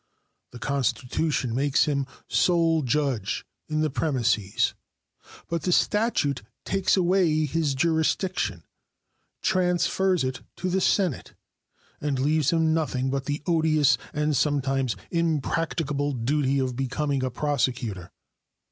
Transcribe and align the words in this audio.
The 0.49 0.57
Constitution 0.57 1.53
makes 1.53 1.85
him 1.85 2.07
sole 2.27 2.81
judge 2.81 3.45
in 3.69 3.81
the 3.81 3.91
premises, 3.91 4.73
but 5.47 5.61
the 5.61 5.71
statute 5.71 6.41
takes 6.65 6.97
away 6.97 7.45
his 7.45 7.75
jurisdiction, 7.75 8.63
transfers 9.43 10.23
it 10.23 10.41
to 10.55 10.69
the 10.71 10.81
Senate, 10.81 11.35
and 12.01 12.17
leaves 12.17 12.49
him 12.49 12.73
nothing 12.73 13.11
but 13.11 13.25
the 13.25 13.43
odious 13.45 13.99
and 14.11 14.35
sometimes 14.35 14.95
impracticable 15.11 16.13
duty 16.13 16.57
of 16.57 16.75
becoming 16.75 17.21
a 17.23 17.29
prosecutor. 17.29 18.11